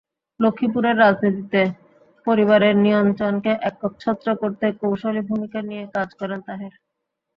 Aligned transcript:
লক্ষ্মীপুরের 0.39 0.95
রাজনীতিতে 0.97 1.61
পরিবারের 2.27 2.75
নিয়ন্ত্রণকে 2.77 3.51
একচ্ছত্র 3.69 4.27
করতে 4.41 4.65
কৌশলী 4.81 5.21
ভূমিকা 5.29 5.59
নিয়ে 5.69 5.83
কাজ 5.95 6.09
করেন 6.19 6.39
তাহের। 6.47 6.73